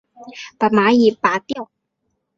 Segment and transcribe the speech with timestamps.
[0.57, 1.69] 把蚂蚁拨掉